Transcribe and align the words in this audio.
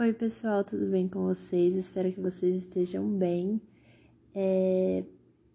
Oi, 0.00 0.12
pessoal, 0.12 0.62
tudo 0.62 0.86
bem 0.86 1.08
com 1.08 1.24
vocês? 1.24 1.74
Espero 1.74 2.12
que 2.12 2.20
vocês 2.20 2.58
estejam 2.58 3.04
bem. 3.10 3.60
É... 4.32 5.02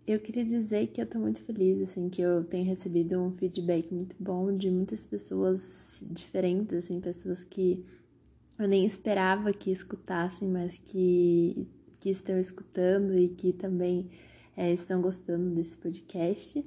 Eu 0.06 0.20
queria 0.20 0.44
dizer 0.44 0.88
que 0.88 1.02
eu 1.02 1.06
tô 1.06 1.18
muito 1.18 1.42
feliz, 1.44 1.82
assim, 1.82 2.10
que 2.10 2.22
eu 2.22 2.44
tenho 2.44 2.66
recebido 2.66 3.18
um 3.22 3.32
feedback 3.32 3.90
muito 3.94 4.18
bom 4.20 4.54
de 4.54 4.70
muitas 4.70 5.06
pessoas 5.06 6.04
diferentes, 6.12 6.74
assim, 6.78 7.00
pessoas 7.00 7.42
que 7.42 7.86
eu 8.60 8.68
nem 8.68 8.86
esperava 8.86 9.54
que 9.54 9.72
escutassem, 9.72 10.50
mas 10.50 10.78
que, 10.78 11.66
que 12.02 12.10
estão 12.10 12.38
escutando 12.38 13.18
e 13.18 13.30
que 13.30 13.54
também 13.54 14.10
é, 14.58 14.74
estão 14.74 15.02
gostando 15.02 15.56
desse 15.56 15.78
podcast. 15.78 16.62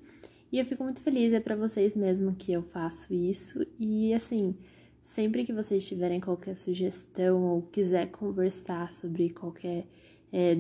E 0.51 0.59
eu 0.59 0.65
fico 0.65 0.83
muito 0.83 1.03
feliz, 1.03 1.31
é 1.31 1.41
para 1.41 1.55
vocês 1.55 1.95
mesmo 1.95 2.35
que 2.37 2.55
eu 2.55 2.63
faço 2.63 3.13
isso. 3.13 3.67
E 3.79 4.15
assim, 4.15 4.57
Sempre 5.07 5.45
que 5.45 5.53
vocês 5.53 5.87
tiverem 5.87 6.21
qualquer 6.21 6.57
sugestão 6.57 7.43
ou 7.43 7.63
quiser 7.63 8.11
conversar 8.11 8.93
sobre 8.93 9.31
qualquer 9.31 9.87
é, 10.33 10.55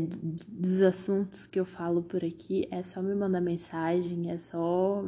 dos 0.48 0.80
assuntos 0.82 1.44
que 1.44 1.58
eu 1.58 1.64
falo 1.64 2.02
por 2.02 2.24
aqui, 2.24 2.66
é 2.70 2.82
só 2.82 3.02
me 3.02 3.14
mandar 3.14 3.40
mensagem, 3.40 4.30
é 4.30 4.38
só 4.38 5.04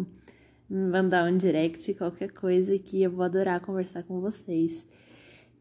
me 0.69 0.91
mandar 0.91 1.31
um 1.31 1.39
direct, 1.39 1.95
qualquer 1.95 2.33
coisa 2.33 2.79
que 2.79 3.01
eu 3.01 3.11
vou 3.11 3.25
adorar 3.25 3.61
conversar 3.61 4.03
com 4.03 4.21
vocês. 4.21 4.85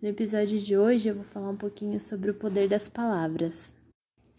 No 0.02 0.10
episódio 0.10 0.60
de 0.60 0.76
hoje 0.76 1.10
eu 1.10 1.16
vou 1.16 1.24
falar 1.24 1.52
um 1.52 1.56
pouquinho 1.56 2.02
sobre 2.02 2.32
o 2.32 2.34
poder 2.34 2.68
das 2.68 2.90
palavras. 2.90 3.74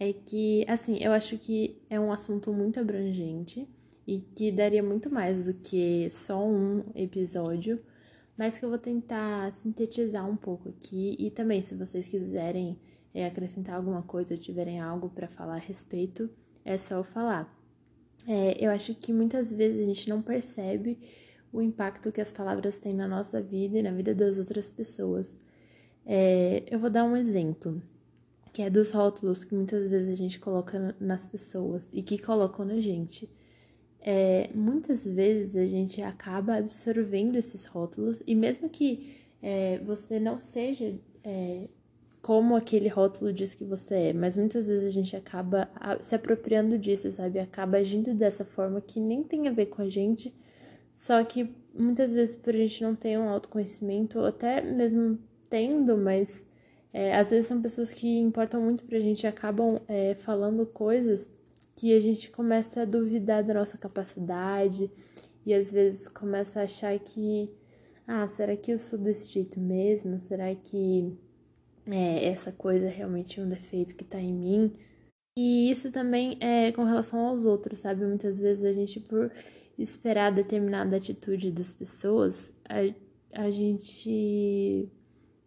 É 0.00 0.12
que, 0.12 0.64
assim, 0.68 0.98
eu 1.00 1.12
acho 1.12 1.38
que 1.38 1.80
é 1.88 1.98
um 1.98 2.12
assunto 2.12 2.52
muito 2.52 2.78
abrangente 2.78 3.66
e 4.06 4.20
que 4.20 4.50
daria 4.52 4.82
muito 4.82 5.08
mais 5.08 5.46
do 5.46 5.54
que 5.54 6.10
só 6.10 6.44
um 6.44 6.84
episódio 6.94 7.80
mas 8.38 8.56
que 8.56 8.64
eu 8.64 8.68
vou 8.68 8.78
tentar 8.78 9.52
sintetizar 9.52 10.26
um 10.30 10.36
pouco 10.36 10.68
aqui. 10.68 11.16
E 11.18 11.28
também, 11.28 11.60
se 11.60 11.74
vocês 11.74 12.06
quiserem 12.06 12.78
é, 13.12 13.26
acrescentar 13.26 13.74
alguma 13.74 14.02
coisa 14.02 14.32
ou 14.34 14.40
tiverem 14.40 14.80
algo 14.80 15.10
para 15.10 15.26
falar 15.26 15.56
a 15.56 15.58
respeito, 15.58 16.30
é 16.64 16.78
só 16.78 17.02
falar. 17.02 17.52
É, 18.28 18.64
eu 18.64 18.70
acho 18.70 18.94
que 18.94 19.12
muitas 19.12 19.52
vezes 19.52 19.82
a 19.82 19.84
gente 19.84 20.08
não 20.08 20.22
percebe 20.22 21.00
o 21.52 21.60
impacto 21.60 22.12
que 22.12 22.20
as 22.20 22.30
palavras 22.30 22.78
têm 22.78 22.92
na 22.92 23.08
nossa 23.08 23.42
vida 23.42 23.78
e 23.78 23.82
na 23.82 23.90
vida 23.90 24.14
das 24.14 24.38
outras 24.38 24.70
pessoas. 24.70 25.34
É, 26.06 26.62
eu 26.70 26.78
vou 26.78 26.90
dar 26.90 27.04
um 27.04 27.16
exemplo, 27.16 27.82
que 28.52 28.62
é 28.62 28.70
dos 28.70 28.92
rótulos 28.92 29.42
que 29.42 29.54
muitas 29.54 29.88
vezes 29.88 30.12
a 30.12 30.16
gente 30.16 30.38
coloca 30.38 30.94
nas 31.00 31.26
pessoas 31.26 31.88
e 31.92 32.02
que 32.02 32.18
colocam 32.18 32.64
na 32.64 32.80
gente 32.80 33.28
é, 34.00 34.50
muitas 34.54 35.06
vezes 35.06 35.56
a 35.56 35.66
gente 35.66 36.00
acaba 36.02 36.56
absorvendo 36.56 37.36
esses 37.36 37.64
rótulos 37.66 38.22
e 38.26 38.34
mesmo 38.34 38.68
que 38.68 39.16
é, 39.42 39.78
você 39.78 40.18
não 40.18 40.40
seja 40.40 40.94
é, 41.24 41.68
como 42.22 42.56
aquele 42.56 42.88
rótulo 42.88 43.32
diz 43.32 43.54
que 43.54 43.64
você 43.64 43.94
é, 43.94 44.12
mas 44.12 44.36
muitas 44.36 44.68
vezes 44.68 44.86
a 44.86 44.90
gente 44.90 45.16
acaba 45.16 45.68
se 46.00 46.14
apropriando 46.14 46.78
disso, 46.78 47.10
sabe? 47.10 47.38
Acaba 47.38 47.78
agindo 47.78 48.12
dessa 48.14 48.44
forma 48.44 48.80
que 48.80 49.00
nem 49.00 49.22
tem 49.22 49.48
a 49.48 49.52
ver 49.52 49.66
com 49.66 49.82
a 49.82 49.88
gente, 49.88 50.34
só 50.92 51.22
que 51.24 51.54
muitas 51.72 52.12
vezes 52.12 52.34
por 52.34 52.54
a 52.54 52.58
gente 52.58 52.82
não 52.82 52.94
ter 52.94 53.18
um 53.18 53.28
autoconhecimento, 53.28 54.18
ou 54.18 54.26
até 54.26 54.60
mesmo 54.60 55.18
tendo, 55.48 55.96
mas 55.96 56.44
é, 56.92 57.16
às 57.16 57.30
vezes 57.30 57.46
são 57.46 57.62
pessoas 57.62 57.90
que 57.90 58.18
importam 58.18 58.60
muito 58.60 58.84
pra 58.84 58.98
gente 58.98 59.22
e 59.22 59.26
acabam 59.26 59.80
é, 59.88 60.14
falando 60.16 60.66
coisas 60.66 61.30
que 61.78 61.94
a 61.94 62.00
gente 62.00 62.28
começa 62.30 62.82
a 62.82 62.84
duvidar 62.84 63.44
da 63.44 63.54
nossa 63.54 63.78
capacidade 63.78 64.90
e 65.46 65.54
às 65.54 65.70
vezes 65.70 66.08
começa 66.08 66.58
a 66.58 66.64
achar 66.64 66.98
que, 66.98 67.54
ah, 68.04 68.26
será 68.26 68.56
que 68.56 68.72
eu 68.72 68.80
sou 68.80 68.98
desse 68.98 69.28
jeito 69.32 69.60
mesmo? 69.60 70.18
Será 70.18 70.52
que 70.56 71.16
é, 71.86 72.24
essa 72.26 72.50
coisa 72.50 72.86
é 72.86 72.90
realmente 72.90 73.40
um 73.40 73.48
defeito 73.48 73.94
que 73.94 74.02
tá 74.04 74.20
em 74.20 74.34
mim? 74.34 74.72
E 75.36 75.70
isso 75.70 75.92
também 75.92 76.36
é 76.40 76.72
com 76.72 76.82
relação 76.82 77.20
aos 77.20 77.44
outros, 77.44 77.78
sabe? 77.78 78.04
Muitas 78.04 78.40
vezes 78.40 78.64
a 78.64 78.72
gente, 78.72 78.98
por 78.98 79.30
esperar 79.78 80.32
determinada 80.32 80.96
atitude 80.96 81.52
das 81.52 81.72
pessoas, 81.72 82.52
a, 82.68 82.78
a 83.40 83.50
gente 83.52 84.90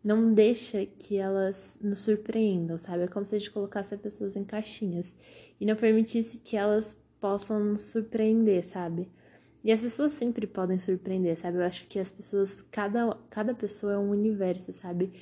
não 0.04 0.34
deixa 0.34 0.86
que 0.86 1.18
elas 1.18 1.78
nos 1.82 2.00
surpreendam, 2.00 2.78
sabe? 2.78 3.04
É 3.04 3.08
como 3.08 3.26
se 3.26 3.36
a 3.36 3.40
gente 3.40 3.52
colocasse 3.52 3.94
as 3.94 4.02
pessoas 4.02 4.36
em 4.36 4.44
caixinhas 4.44 5.16
e 5.60 5.66
não 5.66 5.76
permitisse 5.76 6.40
que 6.40 6.58
elas 6.58 6.98
possam 7.20 7.60
nos 7.60 7.82
surpreender, 7.84 8.66
sabe? 8.66 9.10
E 9.64 9.72
as 9.72 9.80
pessoas 9.80 10.12
sempre 10.12 10.48
podem 10.48 10.80
surpreender, 10.80 11.38
sabe? 11.38 11.58
Eu 11.58 11.64
acho 11.64 11.86
que 11.86 12.00
as 12.00 12.10
pessoas, 12.10 12.64
cada, 12.72 13.16
cada 13.30 13.54
pessoa 13.54 13.94
é 13.94 13.98
um 13.98 14.10
universo, 14.10 14.74
sabe? 14.74 15.14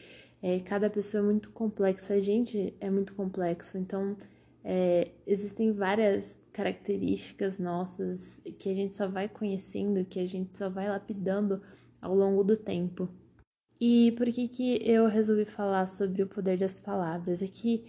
É, 0.41 0.59
cada 0.61 0.89
pessoa 0.89 1.21
é 1.21 1.25
muito 1.25 1.49
complexa, 1.51 2.13
a 2.13 2.19
gente 2.21 2.73
é 2.79 2.89
muito 2.89 3.13
complexo, 3.13 3.77
então 3.77 4.15
é, 4.63 5.11
existem 5.27 5.73
várias 5.73 6.37
características 6.53 7.59
nossas 7.59 8.39
que 8.57 8.69
a 8.69 8.73
gente 8.73 8.93
só 8.93 9.07
vai 9.09 9.27
conhecendo, 9.27 10.05
que 10.05 10.19
a 10.19 10.25
gente 10.25 10.57
só 10.57 10.69
vai 10.69 10.87
lapidando 10.87 11.61
ao 12.01 12.15
longo 12.15 12.41
do 12.41 12.55
tempo. 12.55 13.09
E 13.79 14.11
por 14.13 14.27
que, 14.31 14.47
que 14.47 14.79
eu 14.83 15.07
resolvi 15.07 15.45
falar 15.45 15.87
sobre 15.87 16.21
o 16.21 16.27
poder 16.27 16.57
das 16.57 16.79
palavras? 16.79 17.41
É 17.41 17.47
que 17.47 17.85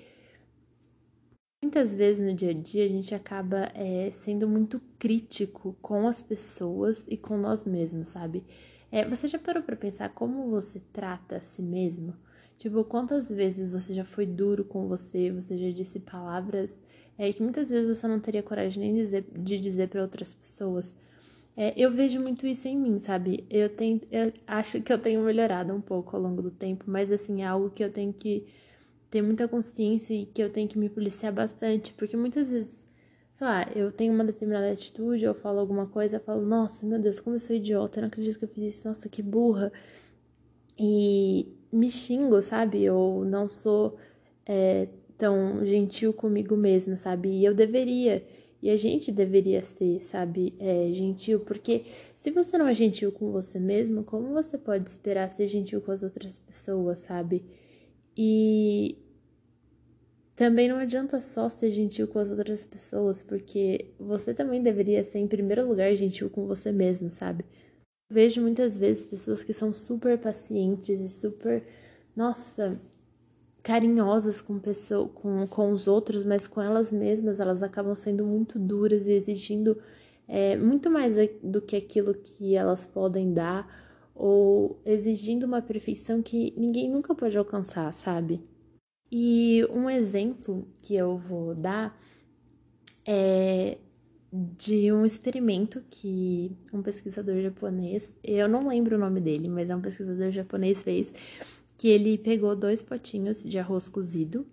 muitas 1.63 1.95
vezes 1.95 2.25
no 2.27 2.35
dia 2.35 2.51
a 2.51 2.55
dia 2.55 2.85
a 2.85 2.89
gente 2.89 3.15
acaba 3.15 3.71
é, 3.75 4.11
sendo 4.11 4.49
muito 4.49 4.81
crítico 4.99 5.77
com 5.83 6.07
as 6.07 6.23
pessoas 6.23 7.05
e 7.09 7.17
com 7.17 7.37
nós 7.37 7.65
mesmos, 7.67 8.09
sabe? 8.09 8.45
É, 8.91 9.05
você 9.05 9.29
já 9.29 9.39
parou 9.39 9.63
para 9.63 9.77
pensar 9.77 10.09
como 10.11 10.49
você 10.51 10.81
trata 10.93 11.37
a 11.37 11.41
si 11.41 11.63
mesmo? 11.63 12.15
Tipo, 12.59 12.85
quantas 12.85 13.29
vezes 13.31 13.69
você 13.69 13.95
já 13.95 14.05
foi 14.05 14.27
duro 14.27 14.65
com 14.65 14.87
você, 14.87 15.31
você 15.31 15.57
já 15.57 15.71
disse 15.71 16.01
palavras 16.01 16.79
é, 17.17 17.33
que 17.33 17.43
muitas 17.43 17.71
vezes 17.71 17.99
você 17.99 18.07
não 18.09 18.21
teria 18.21 18.43
coragem 18.43 18.83
nem 18.83 18.95
dizer, 18.95 19.25
de 19.33 19.61
dizer 19.61 19.89
para 19.89 20.03
outras 20.03 20.35
pessoas. 20.35 20.97
É, 21.57 21.75
eu 21.77 21.91
vejo 21.91 22.21
muito 22.21 22.47
isso 22.47 22.69
em 22.69 22.77
mim, 22.79 22.99
sabe? 22.99 23.45
Eu, 23.51 23.69
tenho, 23.69 24.01
eu 24.11 24.33
acho 24.47 24.81
que 24.81 24.93
eu 24.93 24.99
tenho 24.99 25.21
melhorado 25.23 25.75
um 25.75 25.81
pouco 25.81 26.17
ao 26.17 26.23
longo 26.23 26.41
do 26.43 26.51
tempo, 26.51 26.85
mas 26.87 27.11
assim, 27.13 27.43
é 27.43 27.47
algo 27.47 27.71
que 27.71 27.83
eu 27.85 27.93
tenho 27.93 28.13
que 28.13 28.47
ter 29.11 29.23
muita 29.23 29.49
consciência 29.49 30.15
e 30.15 30.27
que 30.27 30.43
eu 30.43 30.51
tenho 30.51 30.69
que 30.69 30.79
me 30.79 30.89
policiar 30.89 31.33
bastante, 31.33 31.93
porque 31.95 32.17
muitas 32.17 32.49
vezes, 32.51 32.87
sei 33.33 33.47
lá, 33.47 33.69
eu 33.75 33.93
tenho 33.93 34.15
uma 34.15 34.25
determinada 34.25 34.71
atitude, 34.73 35.25
eu 35.25 35.35
falo 35.35 35.59
alguma 35.61 35.87
coisa, 35.87 36.17
eu 36.17 36.21
falo, 36.21 36.43
nossa, 36.47 36.87
meu 36.87 36.99
Deus, 37.01 37.21
como 37.21 37.37
eu 37.37 37.41
sou 37.41 37.57
idiota, 37.57 37.99
eu 37.99 38.03
não 38.03 38.09
acredito 38.09 38.39
que 38.39 38.45
eu 38.45 38.49
fiz 38.49 38.77
isso, 38.77 38.89
nossa, 38.89 39.09
que 39.09 39.23
burra. 39.23 39.73
E 40.79 41.47
me 41.73 41.91
xingo, 41.91 42.41
sabe? 42.43 42.83
Eu 42.83 43.25
não 43.27 43.49
sou 43.49 43.97
é, 44.47 44.89
tão 45.19 45.65
gentil 45.65 46.13
comigo 46.13 46.57
mesma, 46.57 46.97
sabe? 46.97 47.29
E 47.29 47.45
eu 47.45 47.55
deveria. 47.55 48.25
E 48.63 48.69
a 48.71 48.77
gente 48.77 49.11
deveria 49.11 49.63
ser, 49.63 50.03
sabe, 50.03 50.55
é, 50.59 50.91
gentil, 50.93 51.41
porque 51.41 51.85
se 52.15 52.31
você 52.31 52.59
não 52.59 52.69
é 52.69 52.75
gentil 52.75 53.11
com 53.11 53.31
você 53.33 53.59
mesmo, 53.59 54.05
como 54.05 54.35
você 54.35 54.59
pode 54.59 54.89
esperar 54.89 55.31
ser 55.31 55.49
gentil 55.49 55.81
com 55.81 55.93
as 55.93 56.03
outras 56.03 56.39
pessoas, 56.39 57.01
sabe? 57.01 57.43
E 58.17 58.99
também 60.37 60.69
não 60.69 60.77
adianta 60.77 61.21
só 61.21 61.49
ser 61.49 61.71
gentil 61.71 62.09
com 62.09 62.19
as 62.19 62.31
outras 62.31 62.65
pessoas, 62.65 63.23
porque 63.23 63.93
você 63.99 64.33
também 64.33 64.63
deveria 64.63 65.03
ser, 65.05 65.19
em 65.19 65.29
primeiro 65.29 65.69
lugar, 65.69 65.95
gentil 65.95 66.31
com 66.31 66.47
você 66.47 66.73
mesmo, 66.73 67.11
sabe? 67.11 67.45
Vejo 68.11 68.41
muitas 68.41 68.77
vezes 68.77 69.05
pessoas 69.05 69.45
que 69.45 69.53
são 69.53 69.73
super 69.73 70.19
pacientes 70.19 71.01
e 71.01 71.09
super. 71.09 71.63
Nossa, 72.17 72.81
carinhosas 73.63 74.41
com, 74.41 74.59
pessoa, 74.59 75.09
com, 75.09 75.47
com 75.47 75.73
os 75.73 75.87
outros, 75.87 76.25
mas 76.25 76.47
com 76.47 76.61
elas 76.61 76.91
mesmas 76.91 77.41
elas 77.41 77.63
acabam 77.63 77.95
sendo 77.95 78.25
muito 78.25 78.59
duras 78.59 79.07
e 79.07 79.13
exigindo 79.13 79.79
é, 80.27 80.57
muito 80.57 80.91
mais 80.91 81.15
do 81.43 81.61
que 81.61 81.77
aquilo 81.77 82.15
que 82.15 82.55
elas 82.55 82.87
podem 82.87 83.33
dar 83.33 83.67
ou 84.15 84.81
exigindo 84.85 85.45
uma 85.45 85.63
perfeição 85.63 86.23
que 86.23 86.55
ninguém 86.57 86.91
nunca 86.91 87.15
pode 87.15 87.37
alcançar, 87.37 87.93
sabe? 87.93 88.41
E 89.11 89.67
um 89.71 89.91
exemplo 89.91 90.69
que 90.83 90.95
eu 90.95 91.17
vou 91.19 91.55
dar 91.55 91.99
é 93.05 93.79
de 94.33 94.93
um 94.93 95.05
experimento 95.05 95.83
que 95.91 96.57
um 96.73 96.83
pesquisador 96.83 97.41
japonês, 97.41 98.19
eu 98.23 98.49
não 98.49 98.69
lembro 98.69 98.95
o 98.95 98.99
nome 98.99 99.21
dele, 99.21 99.49
mas 99.49 99.71
é 99.71 99.75
um 99.75 99.81
pesquisador 99.81 100.31
japonês 100.31 100.85
fez 100.85 101.13
que 101.81 101.89
ele 101.89 102.19
pegou 102.19 102.55
dois 102.55 102.83
potinhos 102.83 103.43
de 103.43 103.59
arroz 103.59 103.89
cozido. 103.89 104.47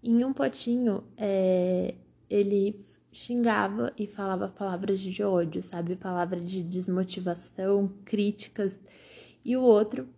Em 0.00 0.24
um 0.24 0.32
potinho, 0.32 1.02
é, 1.16 1.96
ele 2.30 2.86
xingava 3.10 3.92
e 3.98 4.06
falava 4.06 4.46
palavras 4.46 5.00
de 5.00 5.20
ódio, 5.24 5.60
sabe? 5.60 5.96
Palavras 5.96 6.48
de 6.48 6.62
desmotivação, 6.62 7.90
críticas. 8.04 8.80
E 9.44 9.56
o 9.56 9.60
outro, 9.60 10.08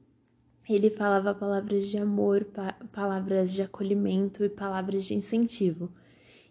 ele 0.68 0.90
falava 0.90 1.34
palavras 1.34 1.88
de 1.88 1.96
amor, 1.96 2.44
pa 2.44 2.74
palavras 2.92 3.54
de 3.54 3.62
acolhimento 3.62 4.44
e 4.44 4.50
palavras 4.50 5.06
de 5.06 5.14
incentivo. 5.14 5.90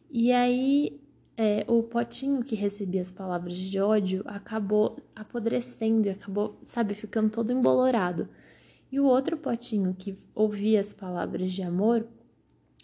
E 0.10 0.32
aí, 0.32 1.00
é, 1.38 1.64
o 1.68 1.84
potinho 1.84 2.44
que 2.44 2.56
recebia 2.56 3.02
as 3.02 3.12
palavras 3.12 3.56
de 3.56 3.80
ódio 3.80 4.24
acabou 4.26 4.98
apodrecendo 5.16 6.08
e 6.08 6.10
acabou, 6.10 6.58
sabe, 6.66 6.96
ficando 6.96 7.30
todo 7.30 7.54
embolorado. 7.54 8.28
E 8.92 9.00
o 9.00 9.06
outro 9.06 9.38
potinho 9.38 9.94
que 9.94 10.18
ouvia 10.34 10.80
as 10.80 10.94
palavras 10.94 11.52
de 11.52 11.62
amor 11.62 12.08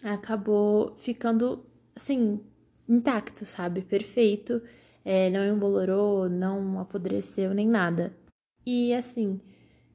acabou 0.02 0.94
ficando 0.96 1.64
assim, 1.94 2.40
intacto, 2.88 3.44
sabe? 3.44 3.82
Perfeito, 3.82 4.62
é, 5.04 5.30
não 5.30 5.46
embolorou, 5.46 6.28
não 6.28 6.78
apodreceu 6.78 7.52
nem 7.54 7.66
nada. 7.66 8.14
E 8.64 8.92
assim, 8.94 9.40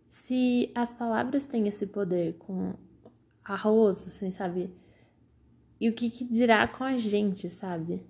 se 0.10 0.72
as 0.76 0.94
palavras 0.94 1.46
têm 1.46 1.68
esse 1.68 1.88
poder 1.88 2.34
com 2.34 2.74
arroz, 3.44 4.08
assim, 4.08 4.32
sabe? 4.32 4.74
E 5.80 5.90
o 5.90 5.94
que, 5.94 6.10
que 6.10 6.24
dirá 6.26 6.68
com 6.68 6.84
a 6.84 6.98
gente, 6.98 7.50
sabe? 7.50 8.06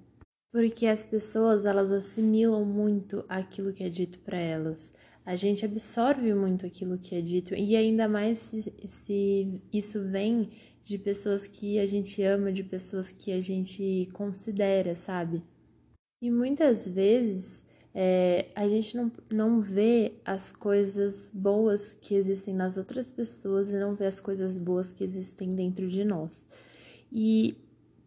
Porque 0.51 0.85
as 0.85 1.05
pessoas, 1.05 1.65
elas 1.65 1.91
assimilam 1.91 2.65
muito 2.65 3.23
aquilo 3.29 3.71
que 3.71 3.83
é 3.83 3.89
dito 3.89 4.19
para 4.19 4.37
elas. 4.37 4.93
A 5.25 5.35
gente 5.35 5.63
absorve 5.63 6.33
muito 6.33 6.65
aquilo 6.65 6.97
que 6.97 7.15
é 7.15 7.21
dito 7.21 7.53
e 7.53 7.75
ainda 7.75 8.07
mais 8.07 8.39
se, 8.39 8.73
se 8.85 9.61
isso 9.71 10.03
vem 10.03 10.49
de 10.83 10.97
pessoas 10.97 11.47
que 11.47 11.79
a 11.79 11.85
gente 11.85 12.23
ama, 12.23 12.51
de 12.51 12.63
pessoas 12.63 13.11
que 13.11 13.31
a 13.31 13.39
gente 13.39 14.09
considera, 14.13 14.95
sabe? 14.95 15.43
E 16.21 16.31
muitas 16.31 16.87
vezes 16.87 17.63
é, 17.93 18.47
a 18.55 18.67
gente 18.67 18.95
não, 18.95 19.11
não 19.29 19.61
vê 19.61 20.13
as 20.25 20.51
coisas 20.51 21.29
boas 21.33 21.93
que 21.93 22.15
existem 22.15 22.53
nas 22.53 22.77
outras 22.77 23.11
pessoas 23.11 23.69
e 23.69 23.79
não 23.79 23.95
vê 23.95 24.05
as 24.05 24.19
coisas 24.19 24.57
boas 24.57 24.91
que 24.91 25.03
existem 25.03 25.49
dentro 25.49 25.87
de 25.87 26.03
nós. 26.03 26.47
E 27.11 27.55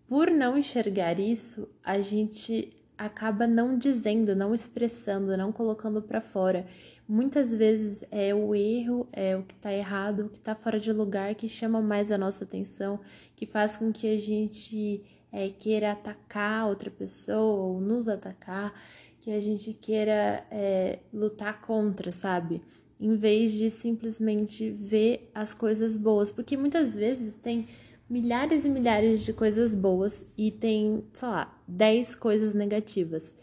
por 0.08 0.30
não 0.30 0.56
enxergar 0.56 1.20
isso, 1.20 1.68
a 1.82 2.00
gente 2.00 2.70
acaba 3.04 3.46
não 3.46 3.76
dizendo, 3.76 4.34
não 4.34 4.54
expressando, 4.54 5.36
não 5.36 5.52
colocando 5.52 6.00
para 6.00 6.20
fora. 6.20 6.66
Muitas 7.06 7.52
vezes 7.52 8.02
é 8.10 8.34
o 8.34 8.54
erro, 8.54 9.06
é 9.12 9.36
o 9.36 9.42
que 9.42 9.52
está 9.52 9.72
errado, 9.72 10.20
o 10.20 10.28
que 10.30 10.38
está 10.38 10.54
fora 10.54 10.80
de 10.80 10.90
lugar 10.90 11.34
que 11.34 11.48
chama 11.48 11.82
mais 11.82 12.10
a 12.10 12.16
nossa 12.16 12.44
atenção, 12.44 12.98
que 13.36 13.44
faz 13.44 13.76
com 13.76 13.92
que 13.92 14.06
a 14.06 14.18
gente 14.18 15.02
é, 15.30 15.50
queira 15.50 15.92
atacar 15.92 16.66
outra 16.66 16.90
pessoa 16.90 17.66
ou 17.66 17.80
nos 17.80 18.08
atacar, 18.08 18.72
que 19.20 19.30
a 19.30 19.40
gente 19.40 19.74
queira 19.74 20.42
é, 20.50 21.00
lutar 21.12 21.60
contra, 21.60 22.10
sabe? 22.10 22.62
Em 22.98 23.16
vez 23.16 23.52
de 23.52 23.70
simplesmente 23.70 24.70
ver 24.70 25.30
as 25.34 25.52
coisas 25.52 25.98
boas, 25.98 26.30
porque 26.30 26.56
muitas 26.56 26.94
vezes 26.94 27.36
tem 27.36 27.66
milhares 28.08 28.64
e 28.64 28.68
milhares 28.68 29.20
de 29.20 29.32
coisas 29.32 29.74
boas 29.74 30.24
e 30.36 30.50
tem, 30.50 31.04
sei 31.12 31.28
lá, 31.28 31.58
10 31.66 32.14
coisas 32.14 32.54
negativas. 32.54 33.34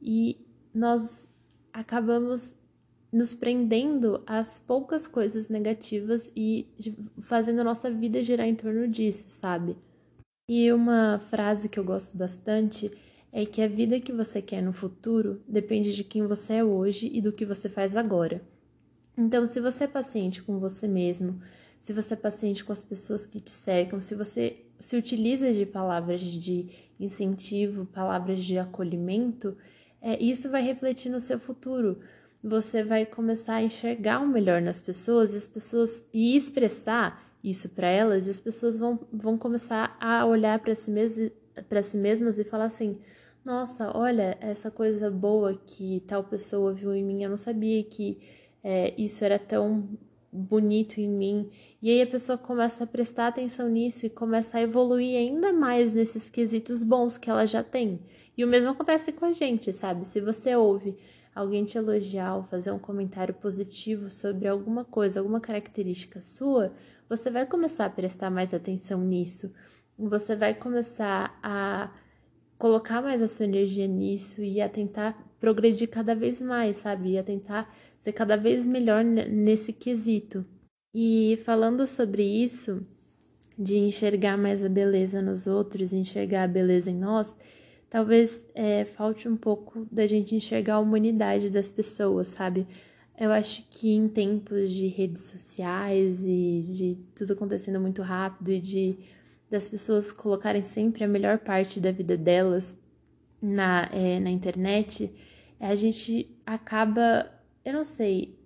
E 0.00 0.38
nós 0.74 1.28
acabamos 1.72 2.54
nos 3.12 3.34
prendendo 3.34 4.22
às 4.26 4.58
poucas 4.58 5.06
coisas 5.06 5.48
negativas 5.48 6.30
e 6.34 6.66
fazendo 7.20 7.60
a 7.60 7.64
nossa 7.64 7.90
vida 7.90 8.22
girar 8.22 8.46
em 8.46 8.54
torno 8.56 8.88
disso, 8.88 9.24
sabe? 9.28 9.76
E 10.48 10.70
uma 10.72 11.18
frase 11.18 11.68
que 11.68 11.78
eu 11.78 11.84
gosto 11.84 12.16
bastante 12.16 12.90
é 13.32 13.46
que 13.46 13.62
a 13.62 13.68
vida 13.68 14.00
que 14.00 14.12
você 14.12 14.42
quer 14.42 14.62
no 14.62 14.72
futuro 14.72 15.42
depende 15.48 15.94
de 15.94 16.04
quem 16.04 16.26
você 16.26 16.54
é 16.54 16.64
hoje 16.64 17.10
e 17.12 17.20
do 17.20 17.32
que 17.32 17.46
você 17.46 17.68
faz 17.68 17.96
agora. 17.96 18.42
Então, 19.16 19.46
se 19.46 19.60
você 19.60 19.84
é 19.84 19.88
paciente 19.88 20.42
com 20.42 20.58
você 20.58 20.88
mesmo, 20.88 21.40
se 21.84 21.92
você 21.92 22.14
é 22.14 22.16
paciente 22.16 22.64
com 22.64 22.72
as 22.72 22.80
pessoas 22.80 23.26
que 23.26 23.38
te 23.38 23.50
cercam, 23.50 24.00
se 24.00 24.14
você 24.14 24.56
se 24.80 24.96
utiliza 24.96 25.52
de 25.52 25.66
palavras 25.66 26.22
de 26.22 26.70
incentivo, 26.98 27.84
palavras 27.84 28.42
de 28.42 28.56
acolhimento, 28.56 29.54
é, 30.00 30.18
isso 30.18 30.48
vai 30.48 30.62
refletir 30.62 31.10
no 31.10 31.20
seu 31.20 31.38
futuro. 31.38 32.00
Você 32.42 32.82
vai 32.82 33.04
começar 33.04 33.56
a 33.56 33.62
enxergar 33.62 34.20
o 34.20 34.26
melhor 34.26 34.62
nas 34.62 34.80
pessoas 34.80 35.34
e 35.34 35.36
as 35.36 35.46
pessoas 35.46 36.02
e 36.10 36.34
expressar 36.34 37.22
isso 37.44 37.68
para 37.68 37.88
elas, 37.88 38.26
e 38.26 38.30
as 38.30 38.40
pessoas 38.40 38.78
vão, 38.78 38.98
vão 39.12 39.36
começar 39.36 39.94
a 40.00 40.24
olhar 40.24 40.58
para 40.60 40.74
si, 40.74 40.90
mes 40.90 41.20
si 41.82 41.96
mesmas 41.98 42.38
e 42.38 42.44
falar 42.44 42.64
assim: 42.64 42.98
nossa, 43.44 43.94
olha 43.94 44.38
essa 44.40 44.70
coisa 44.70 45.10
boa 45.10 45.52
que 45.54 46.02
tal 46.06 46.24
pessoa 46.24 46.72
viu 46.72 46.94
em 46.94 47.04
mim, 47.04 47.22
eu 47.22 47.28
não 47.28 47.36
sabia 47.36 47.84
que 47.84 48.22
é, 48.64 48.94
isso 48.96 49.22
era 49.22 49.38
tão 49.38 49.86
bonito 50.34 51.00
em 51.00 51.08
mim. 51.08 51.48
E 51.80 51.90
aí 51.90 52.02
a 52.02 52.06
pessoa 52.06 52.36
começa 52.36 52.82
a 52.82 52.86
prestar 52.86 53.28
atenção 53.28 53.68
nisso 53.68 54.04
e 54.04 54.10
começa 54.10 54.58
a 54.58 54.62
evoluir 54.62 55.16
ainda 55.16 55.52
mais 55.52 55.94
nesses 55.94 56.28
quesitos 56.28 56.82
bons 56.82 57.16
que 57.16 57.30
ela 57.30 57.46
já 57.46 57.62
tem. 57.62 58.00
E 58.36 58.44
o 58.44 58.48
mesmo 58.48 58.72
acontece 58.72 59.12
com 59.12 59.26
a 59.26 59.32
gente, 59.32 59.72
sabe? 59.72 60.06
Se 60.06 60.20
você 60.20 60.56
ouve 60.56 60.96
alguém 61.32 61.64
te 61.64 61.78
elogiar 61.78 62.34
ou 62.36 62.42
fazer 62.42 62.72
um 62.72 62.78
comentário 62.78 63.34
positivo 63.34 64.10
sobre 64.10 64.48
alguma 64.48 64.84
coisa, 64.84 65.20
alguma 65.20 65.40
característica 65.40 66.20
sua, 66.20 66.72
você 67.08 67.30
vai 67.30 67.46
começar 67.46 67.86
a 67.86 67.90
prestar 67.90 68.30
mais 68.30 68.52
atenção 68.52 69.00
nisso. 69.00 69.54
Você 69.96 70.34
vai 70.34 70.52
começar 70.54 71.38
a 71.42 71.92
colocar 72.58 73.00
mais 73.02 73.22
a 73.22 73.28
sua 73.28 73.44
energia 73.44 73.86
nisso 73.86 74.42
e 74.42 74.60
a 74.60 74.68
tentar 74.68 75.16
progredir 75.44 75.88
cada 75.88 76.14
vez 76.14 76.40
mais, 76.40 76.78
sabe? 76.78 77.10
E 77.10 77.18
a 77.18 77.22
tentar 77.22 77.70
ser 77.98 78.12
cada 78.12 78.34
vez 78.34 78.64
melhor 78.64 79.04
nesse 79.04 79.74
quesito. 79.74 80.42
E 80.94 81.38
falando 81.44 81.86
sobre 81.86 82.22
isso, 82.22 82.82
de 83.58 83.76
enxergar 83.76 84.38
mais 84.38 84.64
a 84.64 84.70
beleza 84.70 85.20
nos 85.20 85.46
outros, 85.46 85.92
enxergar 85.92 86.44
a 86.44 86.48
beleza 86.48 86.90
em 86.90 86.96
nós, 86.96 87.36
talvez 87.90 88.40
é, 88.54 88.86
falte 88.86 89.28
um 89.28 89.36
pouco 89.36 89.86
da 89.92 90.06
gente 90.06 90.34
enxergar 90.34 90.76
a 90.76 90.80
humanidade 90.80 91.50
das 91.50 91.70
pessoas, 91.70 92.28
sabe? 92.28 92.66
Eu 93.20 93.30
acho 93.30 93.66
que 93.68 93.92
em 93.92 94.08
tempos 94.08 94.72
de 94.72 94.86
redes 94.86 95.24
sociais 95.24 96.24
e 96.24 96.62
de 96.62 96.98
tudo 97.14 97.34
acontecendo 97.34 97.78
muito 97.78 98.00
rápido 98.00 98.50
e 98.50 98.60
de 98.60 98.96
das 99.50 99.68
pessoas 99.68 100.10
colocarem 100.10 100.62
sempre 100.62 101.04
a 101.04 101.06
melhor 101.08 101.38
parte 101.38 101.78
da 101.78 101.92
vida 101.92 102.16
delas 102.16 102.76
na, 103.44 103.88
é, 103.92 104.18
na 104.18 104.30
internet, 104.30 105.12
a 105.66 105.74
gente 105.74 106.30
acaba 106.46 107.30
eu 107.64 107.72
não 107.72 107.84
sei. 107.84 108.38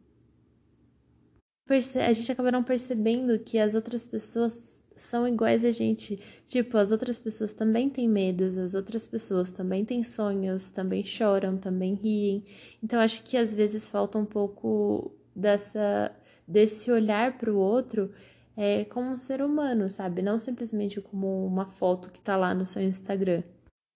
A 1.68 2.12
gente 2.12 2.32
acaba 2.32 2.50
não 2.52 2.62
percebendo 2.62 3.38
que 3.38 3.58
as 3.58 3.74
outras 3.74 4.06
pessoas 4.06 4.80
são 4.96 5.28
iguais 5.28 5.64
a 5.64 5.70
gente. 5.70 6.18
Tipo, 6.46 6.78
as 6.78 6.92
outras 6.92 7.18
pessoas 7.20 7.52
também 7.52 7.90
têm 7.90 8.08
medos, 8.08 8.56
as 8.56 8.74
outras 8.74 9.06
pessoas 9.06 9.50
também 9.50 9.84
têm 9.84 10.02
sonhos, 10.02 10.70
também 10.70 11.04
choram, 11.04 11.58
também 11.58 11.94
riem. 11.94 12.44
Então, 12.82 13.00
acho 13.00 13.22
que 13.22 13.36
às 13.36 13.52
vezes 13.52 13.88
falta 13.88 14.18
um 14.18 14.24
pouco 14.24 15.12
dessa 15.34 16.12
desse 16.46 16.90
olhar 16.90 17.36
para 17.36 17.52
o 17.52 17.58
outro 17.58 18.10
é, 18.56 18.84
como 18.86 19.10
um 19.10 19.16
ser 19.16 19.42
humano, 19.42 19.88
sabe? 19.90 20.22
Não 20.22 20.38
simplesmente 20.38 21.00
como 21.00 21.46
uma 21.46 21.66
foto 21.66 22.10
que 22.10 22.20
tá 22.20 22.36
lá 22.36 22.54
no 22.54 22.64
seu 22.64 22.82
Instagram. 22.82 23.42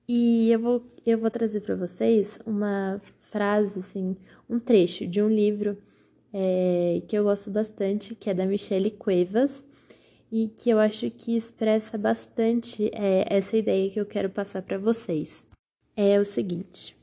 E 0.09 0.51
eu 0.51 0.59
vou, 0.59 0.85
eu 1.07 1.19
vou 1.19 1.31
trazer 1.31 1.61
para 1.61 1.75
vocês 1.75 2.39
uma 2.45 3.01
frase, 3.19 3.79
assim, 3.79 4.17
um 4.49 4.59
trecho 4.59 5.07
de 5.07 5.23
um 5.23 5.29
livro 5.29 5.79
é, 6.33 7.03
que 7.07 7.17
eu 7.17 7.25
gosto 7.25 7.51
bastante, 7.51 8.15
que 8.15 8.29
é 8.29 8.35
da 8.35 8.45
Michelle 8.45 8.91
Cuevas, 8.91 9.65
e 10.31 10.49
que 10.49 10.71
eu 10.71 10.79
acho 10.79 11.11
que 11.11 11.37
expressa 11.37 11.97
bastante 11.99 12.91
é, 12.95 13.27
essa 13.29 13.57
ideia 13.57 13.91
que 13.91 14.01
eu 14.01 14.07
quero 14.07 14.31
passar 14.31 14.63
para 14.63 14.79
vocês. 14.79 15.45
É 15.95 16.19
o 16.19 16.25
seguinte: 16.25 16.97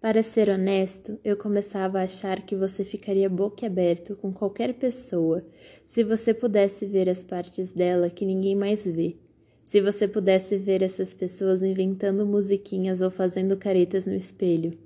para 0.00 0.22
ser 0.22 0.50
honesto, 0.50 1.18
eu 1.24 1.36
começava 1.36 2.00
a 2.00 2.02
achar 2.02 2.42
que 2.42 2.56
você 2.56 2.84
ficaria 2.84 3.30
boquiaberto 3.30 4.16
com 4.16 4.32
qualquer 4.32 4.74
pessoa 4.74 5.44
se 5.84 6.02
você 6.02 6.34
pudesse 6.34 6.84
ver 6.84 7.08
as 7.08 7.22
partes 7.22 7.72
dela 7.72 8.10
que 8.10 8.26
ninguém 8.26 8.56
mais 8.56 8.84
vê 8.84 9.16
se 9.64 9.80
você 9.80 10.06
pudesse 10.08 10.56
ver 10.56 10.82
essas 10.82 11.14
pessoas 11.14 11.62
inventando 11.62 12.26
musiquinhas 12.26 13.00
ou 13.00 13.10
fazendo 13.10 13.56
caretas 13.56 14.06
no 14.06 14.14
espelho. 14.14 14.76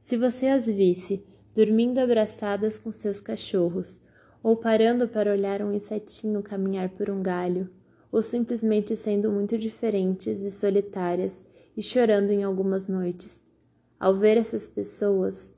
Se 0.00 0.16
você 0.16 0.48
as 0.48 0.66
visse 0.66 1.22
dormindo 1.54 1.98
abraçadas 1.98 2.78
com 2.78 2.90
seus 2.92 3.20
cachorros, 3.20 4.00
ou 4.42 4.56
parando 4.56 5.06
para 5.06 5.30
olhar 5.30 5.62
um 5.62 5.72
insetinho 5.72 6.42
caminhar 6.42 6.88
por 6.88 7.08
um 7.08 7.22
galho, 7.22 7.70
ou 8.10 8.20
simplesmente 8.20 8.96
sendo 8.96 9.30
muito 9.30 9.56
diferentes 9.56 10.42
e 10.42 10.50
solitárias 10.50 11.46
e 11.76 11.82
chorando 11.82 12.30
em 12.30 12.42
algumas 12.42 12.86
noites. 12.86 13.42
Ao 13.98 14.14
ver 14.16 14.36
essas 14.36 14.66
pessoas, 14.66 15.52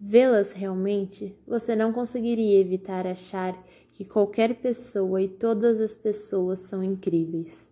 vê-las 0.00 0.52
realmente, 0.52 1.36
você 1.46 1.76
não 1.76 1.92
conseguiria 1.92 2.58
evitar 2.58 3.06
achar 3.06 3.62
que 3.92 4.04
qualquer 4.04 4.54
pessoa 4.56 5.20
e 5.20 5.28
todas 5.28 5.80
as 5.80 5.94
pessoas 5.94 6.60
são 6.60 6.82
incríveis. 6.82 7.69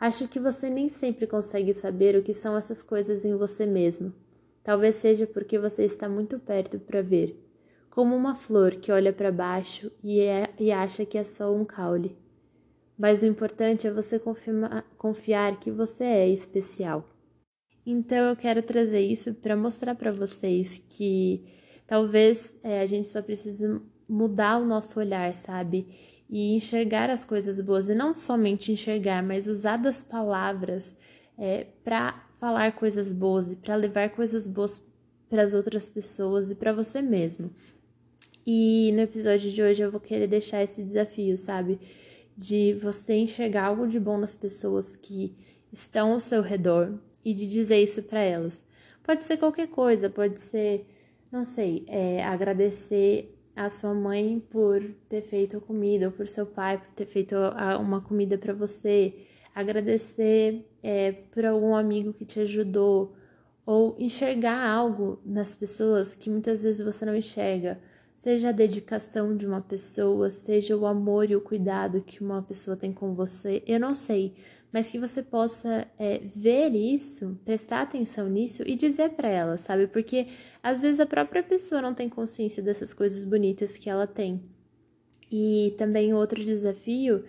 Acho 0.00 0.28
que 0.28 0.38
você 0.38 0.70
nem 0.70 0.88
sempre 0.88 1.26
consegue 1.26 1.72
saber 1.72 2.14
o 2.14 2.22
que 2.22 2.32
são 2.32 2.56
essas 2.56 2.82
coisas 2.82 3.24
em 3.24 3.34
você 3.34 3.66
mesmo. 3.66 4.12
Talvez 4.62 4.96
seja 4.96 5.26
porque 5.26 5.58
você 5.58 5.84
está 5.84 6.08
muito 6.08 6.38
perto 6.38 6.78
para 6.78 7.02
ver, 7.02 7.36
como 7.90 8.14
uma 8.14 8.34
flor 8.34 8.76
que 8.76 8.92
olha 8.92 9.12
para 9.12 9.32
baixo 9.32 9.90
e, 10.02 10.20
é, 10.20 10.50
e, 10.58 10.70
acha 10.70 11.04
que 11.04 11.18
é 11.18 11.24
só 11.24 11.52
um 11.52 11.64
caule. 11.64 12.16
Mas 12.96 13.22
o 13.22 13.26
importante 13.26 13.86
é 13.86 13.90
você 13.90 14.18
confirma, 14.18 14.84
confiar 14.96 15.58
que 15.58 15.70
você 15.70 16.04
é 16.04 16.28
especial. 16.28 17.04
Então 17.84 18.28
eu 18.28 18.36
quero 18.36 18.62
trazer 18.62 19.00
isso 19.00 19.34
para 19.34 19.56
mostrar 19.56 19.94
para 19.94 20.12
vocês 20.12 20.80
que 20.90 21.44
talvez 21.86 22.54
é, 22.62 22.80
a 22.80 22.86
gente 22.86 23.08
só 23.08 23.20
precise 23.22 23.80
mudar 24.08 24.58
o 24.58 24.64
nosso 24.64 25.00
olhar, 25.00 25.34
sabe? 25.34 25.86
E 26.28 26.54
enxergar 26.54 27.08
as 27.08 27.24
coisas 27.24 27.60
boas, 27.60 27.88
e 27.88 27.94
não 27.94 28.14
somente 28.14 28.70
enxergar, 28.70 29.22
mas 29.22 29.46
usar 29.46 29.78
das 29.78 30.02
palavras 30.02 30.94
é, 31.38 31.66
para 31.82 32.28
falar 32.38 32.72
coisas 32.72 33.12
boas 33.12 33.52
e 33.52 33.56
para 33.56 33.74
levar 33.74 34.10
coisas 34.10 34.46
boas 34.46 34.82
para 35.28 35.42
as 35.42 35.54
outras 35.54 35.88
pessoas 35.88 36.50
e 36.50 36.54
para 36.54 36.72
você 36.72 37.02
mesmo. 37.02 37.50
E 38.46 38.90
no 38.92 39.00
episódio 39.00 39.50
de 39.50 39.62
hoje 39.62 39.82
eu 39.82 39.90
vou 39.90 40.00
querer 40.00 40.26
deixar 40.26 40.62
esse 40.62 40.82
desafio, 40.82 41.36
sabe? 41.36 41.78
De 42.36 42.74
você 42.74 43.14
enxergar 43.14 43.66
algo 43.66 43.86
de 43.86 44.00
bom 44.00 44.16
nas 44.16 44.34
pessoas 44.34 44.96
que 44.96 45.34
estão 45.70 46.12
ao 46.12 46.20
seu 46.20 46.40
redor 46.40 46.98
e 47.24 47.34
de 47.34 47.46
dizer 47.46 47.82
isso 47.82 48.02
para 48.02 48.20
elas. 48.20 48.64
Pode 49.02 49.24
ser 49.24 49.36
qualquer 49.36 49.68
coisa, 49.68 50.08
pode 50.08 50.40
ser, 50.40 50.86
não 51.30 51.44
sei, 51.44 51.84
é, 51.88 52.24
agradecer 52.24 53.37
a 53.58 53.68
sua 53.68 53.92
mãe 53.92 54.40
por 54.50 54.80
ter 55.08 55.20
feito 55.22 55.60
comida, 55.60 56.06
ou 56.06 56.12
por 56.12 56.28
seu 56.28 56.46
pai 56.46 56.78
por 56.78 56.88
ter 56.94 57.06
feito 57.06 57.34
uma 57.80 58.00
comida 58.00 58.38
para 58.38 58.54
você, 58.54 59.14
agradecer 59.52 60.64
é, 60.80 61.10
por 61.10 61.44
algum 61.44 61.74
amigo 61.74 62.12
que 62.12 62.24
te 62.24 62.38
ajudou, 62.38 63.16
ou 63.66 63.96
enxergar 63.98 64.64
algo 64.64 65.18
nas 65.26 65.56
pessoas 65.56 66.14
que 66.14 66.30
muitas 66.30 66.62
vezes 66.62 66.84
você 66.84 67.04
não 67.04 67.16
enxerga, 67.16 67.80
seja 68.16 68.50
a 68.50 68.52
dedicação 68.52 69.36
de 69.36 69.44
uma 69.44 69.60
pessoa, 69.60 70.30
seja 70.30 70.76
o 70.76 70.86
amor 70.86 71.28
e 71.28 71.36
o 71.36 71.40
cuidado 71.40 72.00
que 72.00 72.22
uma 72.22 72.40
pessoa 72.40 72.76
tem 72.76 72.92
com 72.92 73.12
você, 73.12 73.62
eu 73.66 73.80
não 73.80 73.94
sei, 73.94 74.34
mas 74.72 74.90
que 74.90 74.98
você 74.98 75.22
possa 75.22 75.86
é, 75.98 76.20
ver 76.34 76.74
isso, 76.74 77.38
prestar 77.44 77.82
atenção 77.82 78.28
nisso 78.28 78.62
e 78.66 78.74
dizer 78.74 79.10
para 79.10 79.28
ela, 79.28 79.56
sabe? 79.56 79.86
Porque 79.86 80.26
às 80.62 80.80
vezes 80.80 81.00
a 81.00 81.06
própria 81.06 81.42
pessoa 81.42 81.80
não 81.80 81.94
tem 81.94 82.08
consciência 82.08 82.62
dessas 82.62 82.92
coisas 82.92 83.24
bonitas 83.24 83.76
que 83.76 83.88
ela 83.88 84.06
tem. 84.06 84.42
E 85.30 85.74
também 85.78 86.12
outro 86.12 86.42
desafio 86.42 87.24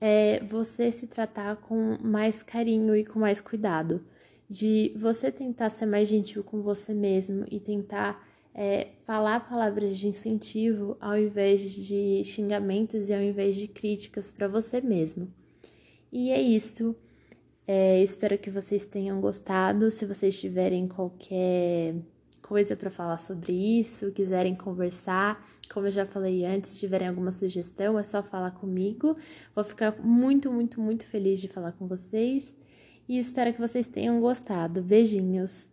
é 0.00 0.42
você 0.44 0.90
se 0.90 1.06
tratar 1.06 1.56
com 1.56 1.96
mais 2.02 2.42
carinho 2.42 2.96
e 2.96 3.04
com 3.04 3.20
mais 3.20 3.40
cuidado, 3.40 4.04
de 4.50 4.92
você 4.96 5.30
tentar 5.30 5.70
ser 5.70 5.86
mais 5.86 6.08
gentil 6.08 6.42
com 6.42 6.60
você 6.60 6.92
mesmo 6.92 7.46
e 7.50 7.60
tentar 7.60 8.26
é, 8.54 8.88
falar 9.06 9.48
palavras 9.48 9.96
de 9.98 10.08
incentivo 10.08 10.96
ao 11.00 11.16
invés 11.16 11.62
de 11.62 12.22
xingamentos 12.24 13.08
e 13.08 13.14
ao 13.14 13.22
invés 13.22 13.56
de 13.56 13.68
críticas 13.68 14.30
para 14.30 14.48
você 14.48 14.80
mesmo. 14.80 15.32
E 16.12 16.30
é 16.30 16.40
isso. 16.40 16.94
É, 17.66 18.02
espero 18.02 18.36
que 18.36 18.50
vocês 18.50 18.84
tenham 18.84 19.20
gostado. 19.20 19.90
Se 19.90 20.04
vocês 20.04 20.38
tiverem 20.38 20.86
qualquer 20.86 21.94
coisa 22.42 22.76
para 22.76 22.90
falar 22.90 23.18
sobre 23.18 23.52
isso, 23.52 24.12
quiserem 24.12 24.54
conversar, 24.54 25.42
como 25.72 25.86
eu 25.86 25.90
já 25.90 26.04
falei 26.04 26.44
antes, 26.44 26.78
tiverem 26.78 27.08
alguma 27.08 27.30
sugestão, 27.30 27.98
é 27.98 28.04
só 28.04 28.22
falar 28.22 28.50
comigo. 28.50 29.16
Vou 29.54 29.64
ficar 29.64 29.96
muito, 29.98 30.52
muito, 30.52 30.78
muito 30.78 31.06
feliz 31.06 31.40
de 31.40 31.48
falar 31.48 31.72
com 31.72 31.86
vocês 31.86 32.54
e 33.08 33.18
espero 33.18 33.54
que 33.54 33.60
vocês 33.60 33.86
tenham 33.86 34.20
gostado. 34.20 34.82
Beijinhos! 34.82 35.71